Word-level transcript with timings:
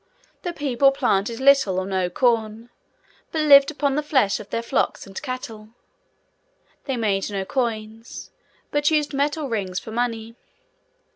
The 0.41 0.51
people 0.51 0.91
planted 0.91 1.39
little 1.39 1.77
or 1.79 1.85
no 1.85 2.09
corn, 2.09 2.71
but 3.31 3.41
lived 3.43 3.69
upon 3.69 3.93
the 3.93 4.01
flesh 4.01 4.39
of 4.39 4.49
their 4.49 4.63
flocks 4.63 5.05
and 5.05 5.21
cattle. 5.21 5.69
They 6.85 6.97
made 6.97 7.29
no 7.29 7.45
coins, 7.45 8.31
but 8.71 8.89
used 8.89 9.13
metal 9.13 9.47
rings 9.47 9.77
for 9.77 9.91
money. 9.91 10.33